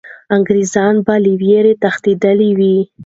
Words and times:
انګریزان 0.35 0.95
به 1.05 1.13
له 1.23 1.31
ویرې 1.41 1.73
تښتېدلي 1.81 2.51
وي. 2.59 2.77